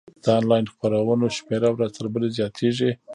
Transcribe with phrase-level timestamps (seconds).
[0.23, 2.91] د انلاین خپرونو شمېره ورځ تر بلې زیاتیږي.